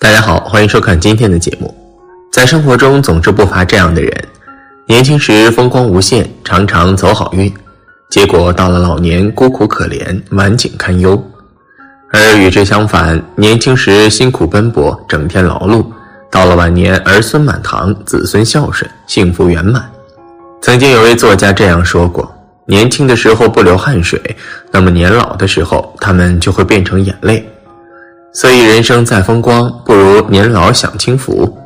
[0.00, 1.74] 大家好，欢迎收看今天的节目。
[2.30, 4.28] 在生活中，总是不乏这样的人：
[4.86, 7.52] 年轻时风光无限，常常走好运，
[8.08, 11.20] 结果到了老年孤苦可怜，晚景堪忧；
[12.12, 15.84] 而与之相反，年轻时辛苦奔波，整天劳碌，
[16.30, 19.84] 到了晚年儿孙满堂，子孙孝顺，幸福圆满。
[20.62, 22.32] 曾经有位作家这样说过：
[22.66, 24.20] 年轻的时候不流汗水，
[24.70, 27.44] 那么年老的时候，他们就会变成眼泪。
[28.40, 31.58] 所以，人生再风光，不如年老享清福。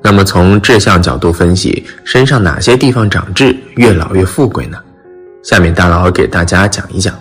[0.00, 4.78] 那么，从志向角度分析，身上哪些地方长痣，越老越富贵呢？
[5.42, 7.12] 下面大佬给大家讲一讲。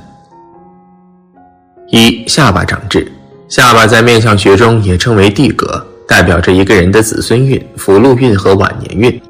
[1.89, 3.11] 一下巴长痣，
[3.49, 9.21] 下巴在面相学中也称为地格，代表着一个人的子孙运、福禄运和晚年运。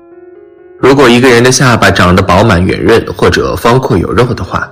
[0.81, 4.69] 如果一个人的下巴长得饱满圆润或者方阔有肉的话，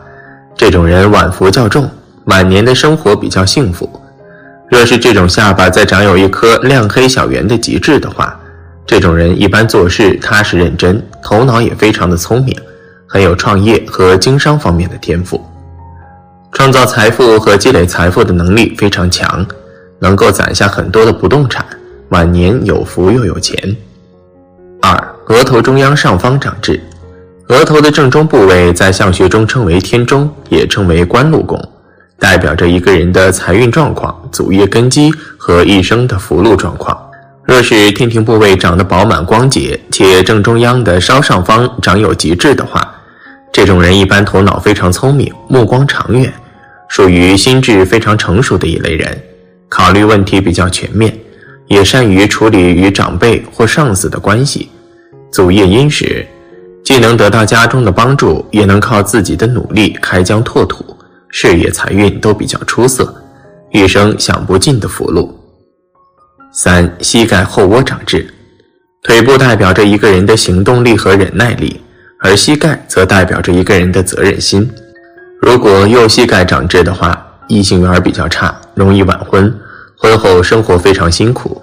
[0.58, 1.90] 这种人晚福较重，
[2.26, 3.90] 晚年的生活比较幸福。
[4.74, 8.36] 若是这种下巴再长有一颗亮黑小圆的极致的话，
[8.88, 12.58] 这种人一般做事踏实认真，头脑也非常的聪明，
[13.06, 15.40] 很有创业和经商方面的天赋，
[16.54, 19.46] 创造财富和积累财富的能力非常强，
[20.00, 21.64] 能够攒下很多的不动产，
[22.10, 23.56] 晚年有福又有钱。
[24.82, 26.82] 二，额头中央上方长痣，
[27.50, 31.64] 额头的正中部位在相学中称为天中，也称为官禄宫。
[32.24, 36.98] 代表着一个人的财运状况、祖业根基和一生的福禄状况。
[37.44, 42.96] 若是天庭部位长得饱满光洁，且正中央的稍上方长有极致的话，
[43.52, 46.34] 这种人一般头脑非常聪明，目光长远，
[46.88, 49.22] 属于心智非常成熟的一类人，
[49.68, 51.14] 考虑问题比较全面，
[51.68, 54.70] 也善于处理与长辈或上司的关系。
[55.30, 56.26] 祖业殷实，
[56.86, 60.93] 既能得到家中的帮助，也能靠自己的努力开疆拓土。
[61.36, 63.12] 事业财运都比较出色，
[63.72, 65.36] 一生享不尽的福禄。
[66.52, 68.32] 三、膝盖后窝长痣，
[69.02, 71.82] 腿部代表着一个人的行动力和忍耐力，
[72.20, 74.70] 而膝盖则代表着一个人的责任心。
[75.42, 79.52] 如果右膝盖长痣的话，异性缘比较差，容易晚婚，
[79.98, 81.60] 婚后生活非常辛苦。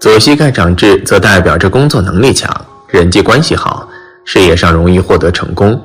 [0.00, 2.50] 左膝盖长痣则代表着工作能力强，
[2.88, 3.86] 人际关系好，
[4.24, 5.78] 事业上容易获得成功。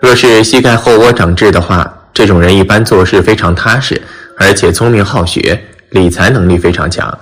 [0.00, 4.00] 若是膝盖后窝长痣的话，这种人一般做事非常踏实，
[4.36, 5.58] 而且聪明好学，
[5.90, 7.16] 理财能力非常强。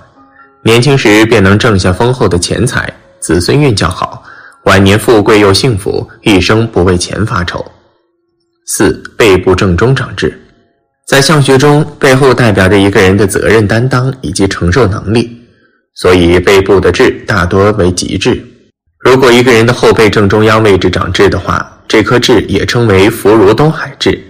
[0.63, 4.23] 年轻时便能挣下丰厚的钱财，子孙运较好，
[4.63, 7.63] 晚年富贵又幸福，一生不为钱发愁。
[8.65, 10.37] 四背部正中长痣，
[11.07, 15.41] 在相学中，背后代表着一个人的责任担当以及承受能力，
[15.95, 18.43] 所以背部的痣大多为吉痣。
[18.99, 24.21] 如果一个人的后背正中央位置长痣的话，这颗痣也称为福如东海痣。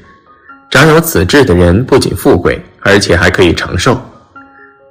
[0.69, 4.00] 长有此痣的人不仅富贵，而且还可以长寿。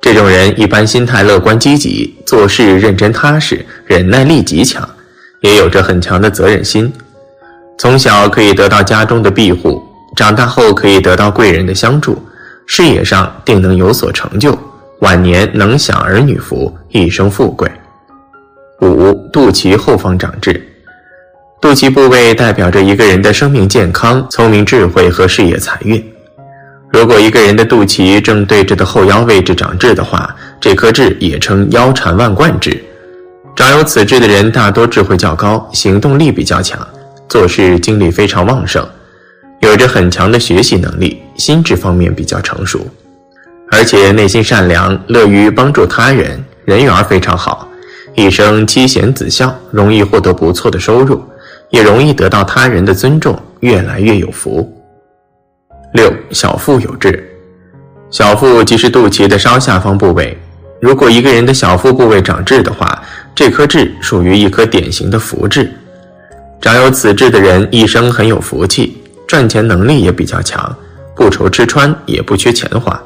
[0.00, 4.88] 这种人一般心态乐观积极，做事认真踏实，忍耐力极强，
[5.40, 6.92] 也有着很强的责任心。
[7.78, 9.80] 从小可以得到家中的庇护，
[10.16, 12.20] 长大后可以得到贵人的相助，
[12.66, 14.58] 事业上定能有所成就，
[15.00, 17.70] 晚年能享儿女福，一生富贵。
[18.80, 20.67] 五、肚脐后方长痣。
[21.60, 26.02] 肚脐部位代表着一个人的生命健康、聪明智慧和事业财运。
[26.88, 32.80] 如果一个人的肚脐正对着的后腰位置长痣的话，这颗痣也称腰缠万贯痣。
[33.56, 36.78] 长有此痣的人大多智慧较高，行动力比较强，
[37.28, 38.88] 做事精力非常旺盛，
[39.60, 42.86] 有着很强的学习能力，心智方面比较成熟，
[43.72, 47.68] 而且内心善良，乐于帮助他人，人缘非常好，
[48.14, 51.20] 一生妻贤子孝，容易获得不错的收入。
[51.70, 54.70] 也容易得到他人的尊重，越来越有福。
[55.94, 57.28] 六小腹有痣，
[58.10, 60.36] 小腹即是肚脐的稍下方部位。
[60.80, 63.02] 如果一个人的小腹部位长痣的话，
[63.34, 65.72] 这颗痣属于一颗典型的福痣。
[66.60, 70.76] 长有此痣的人一生很有福气，赚钱能力也比较强，
[71.14, 73.00] 不愁吃穿，也不缺钱花。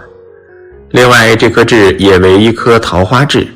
[0.91, 3.47] 另外，这颗痣也为一颗桃花痣。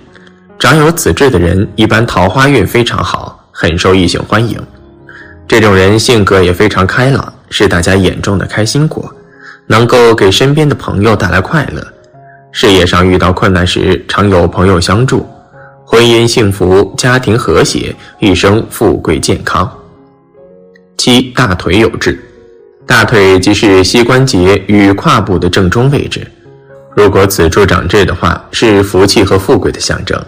[0.58, 4.58] 长有此痣的人一般桃花运非常好，很受异性欢迎。
[5.48, 9.08] 这种人性格也非常开朗，是大家眼中的开心果，
[9.66, 11.86] 能够给身边的朋友带来快乐。
[12.50, 15.24] 事业上遇到困难时，常有朋友相助，
[15.84, 19.70] 婚姻幸福，家庭和谐，一生富贵健康。
[20.96, 22.18] 七大腿有痣，
[22.84, 26.26] 大腿即是膝关节与胯部的正中位置，
[26.96, 30.18] 如果此处长痣的话，是福气和富贵的象征；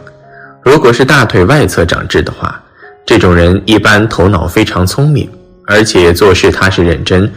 [0.62, 2.62] 如果是大腿外侧长痣的话，
[3.08, 5.26] 这种人一般头脑非常聪明，
[5.66, 7.32] 而且做事踏实认真，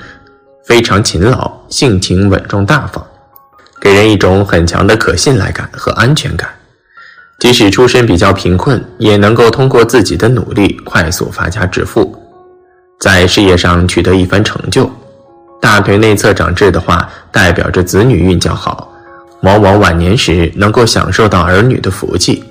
[0.66, 3.02] 非常勤劳，性情稳重大方，
[3.80, 6.50] 给人一种很强的可信赖感和安全感，
[7.40, 12.22] 即使出身比较贫困，也能够通过自己的努力快速发家致富，
[13.00, 14.92] 在事业上取得一番成就。
[15.62, 18.94] 大腿内侧长痣的话，代表着子女运较好，
[19.44, 22.44] 往往晚年时能够享受到儿女的福气。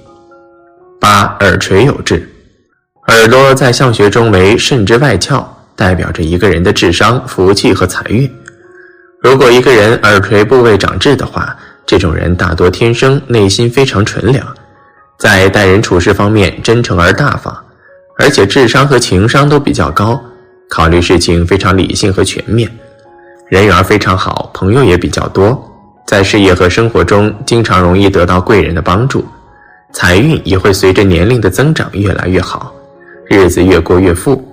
[0.98, 2.26] 八耳垂有痣，
[3.10, 8.30] 耳朵在相学中为肾之外窍，代表着一个人的智商、福气和财运。
[9.20, 14.46] 如果一个人耳垂部位长痣的话，这种人大多天生内心非常纯良，
[15.18, 17.52] 在待人处事方面真诚而大方，
[18.16, 20.22] 而且智商和情商都比较高，
[20.68, 22.70] 考虑事情非常理性和全面。
[23.48, 25.60] 人缘非常好，朋友也比较多，
[26.06, 29.26] 在事业和生活中经常容易得到贵人的帮助，
[29.92, 32.72] 财运也会随着年龄的增长越来越好，
[33.30, 34.44] 日子越过越富。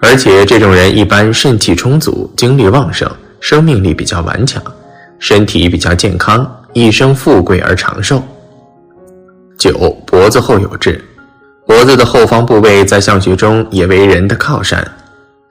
[0.00, 3.10] 而且这种人一般肾气充足，精力旺盛，
[3.40, 4.62] 生命力比较顽强，
[5.18, 8.22] 身体比较健康，一生富贵而长寿。
[9.58, 11.02] 九脖子后有痣，
[11.66, 14.86] 脖子的后方部位在相学中也为人的靠山，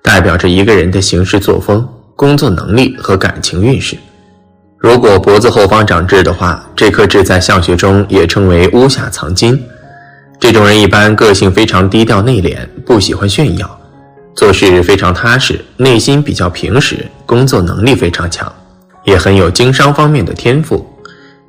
[0.02, 1.86] 代表着一个人的行事作风。
[2.16, 3.98] 工作能力和感情运势，
[4.78, 9.62] 如果脖子后方长痣的话，这颗痣在相学中也称为屋下藏金。
[10.40, 13.80] 这种人一般个性非常低调内敛，不喜欢炫耀，
[14.36, 18.52] 做事非常踏实，内心比较平实，工作能力非常强，
[19.04, 20.86] 也很有经商方面的天赋。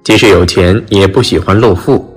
[0.02, 2.08] 即使有钱，也不喜欢露富。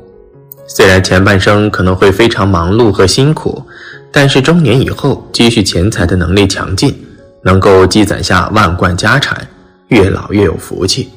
[0.68, 3.64] 虽然前半生可能会非常忙碌和辛苦，
[4.12, 6.96] 但是中年以后积蓄钱财的能力强劲。
[7.42, 9.48] 能够积攒下万贯家产，
[9.88, 11.10] 越老越有福气。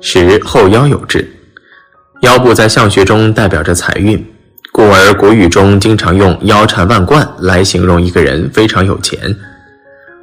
[0.00, 1.30] 十后腰有痣，
[2.22, 4.24] 腰部在相学中代表着财运，
[4.72, 9.18] 故而古语中经常用腰缠万贯来形容一个人非常有钱。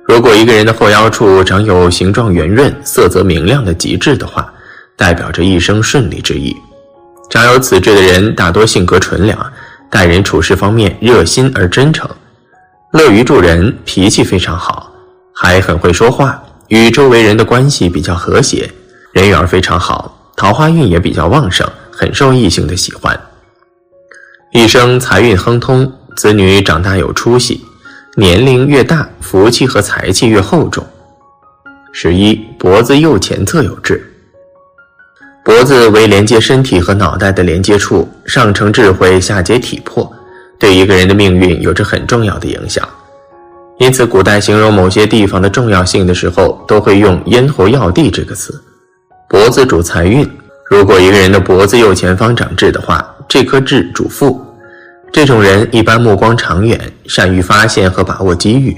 [0.05, 4.53] 如果一个人的后腰处长有形状圆润、色泽明亮的极痣的话，
[4.97, 6.53] 代表着一生顺利之意。
[7.29, 9.51] 长有此痣的人大多性格纯良，
[9.89, 12.09] 待人处事方面热心而真诚。
[12.91, 14.91] 乐于助人，脾气非常好，
[15.33, 18.69] 还很会说话，与周围人的关系比较和谐，
[19.13, 23.17] 人缘非常好，桃花运也比较旺盛，很受异性的喜欢。
[24.51, 27.63] 一生财运亨通，子女长大有出息，
[28.17, 30.85] 年龄越大，福气和财气越厚重。
[31.93, 34.05] 十一，脖子右前侧有痣，
[35.45, 40.11] 脖子为连接身体和脑袋的连接处，上承智慧，下接体魄。
[40.59, 42.87] 对一个人的命运有着很重要的影响，
[43.79, 48.61] 因此古代形容某些地方的重要性的时候，都会用“咽喉要地”这个词。
[49.29, 50.29] 脖子主财运，
[50.69, 54.41] 如果一个人的脖子右前方长痣的话，这颗痣主富。
[55.11, 58.75] 这种人一般目光长远，善于发现和把握机遇，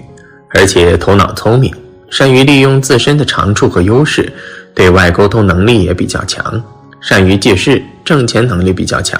[0.50, 1.74] 而且头脑聪明，
[2.10, 4.32] 善于利用自身的长处和优势，
[4.76, 6.62] 对外沟通能力也比较强，
[7.02, 9.20] 善于借势，挣钱能力比较强，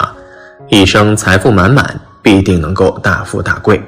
[0.68, 1.98] 一生财富满满。
[2.20, 3.80] 必定能够大富大贵。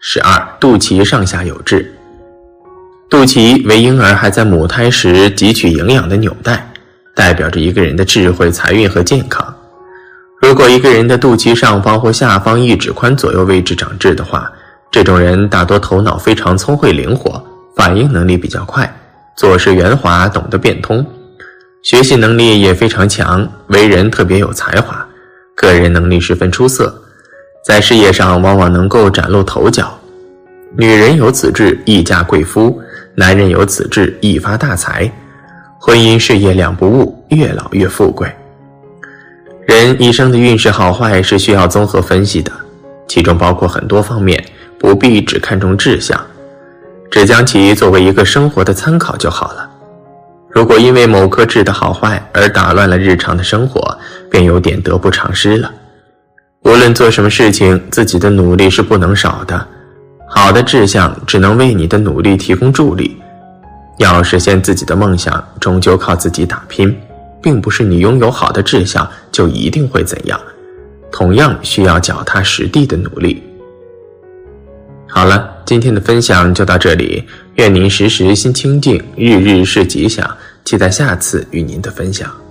[0.00, 1.94] 十二，肚脐上下有痣。
[3.08, 6.71] 肚脐为婴儿还在母胎时汲取营养的纽带，
[7.22, 9.54] 代表着一个人的智慧、财运和健康。
[10.40, 14.50] 如果一个人的肚脐上方或下方一指宽左右位置长痣的话，
[14.90, 17.40] 这种人大多头脑非常聪慧灵活，
[17.76, 18.92] 反应能力比较快，
[19.36, 21.06] 做事圆滑，懂得变通，
[21.84, 25.06] 学习能力也非常强，为人特别有才华，
[25.54, 26.92] 个人能力十分出色。
[27.64, 29.96] 在事业上往往能够崭露头角，
[30.76, 32.82] 女人有此志易嫁贵夫，
[33.14, 35.08] 男人有此志易发大财，
[35.84, 38.32] 婚姻事业两不误，越老越富贵。
[39.66, 42.52] 人一生的运势好坏是需要综合分析的，
[43.08, 44.42] 其中包括很多方面，
[44.78, 46.24] 不必只看重志向，
[47.10, 49.68] 只将其作为一个生活的参考就好了。
[50.50, 53.98] 如果因为某颗痣的好坏而打乱了日常的生活，
[54.30, 55.68] 便有点得不偿失了。
[56.62, 59.66] 无论做什么事情，自己的努力是不能少的。
[60.28, 63.16] 好的志向只能为你的努力提供助力。
[64.02, 66.94] 要实现自己的梦想，终究靠自己打拼，
[67.42, 70.40] 并不是你拥有好的志向就一定会怎样。
[71.10, 73.42] 同样需要脚踏实地的努力。
[75.08, 77.22] 好了，今天的分享就到这里。
[77.56, 80.26] 愿您时时心清静，日日是吉祥。
[80.64, 82.41] 期待下次与您的分享。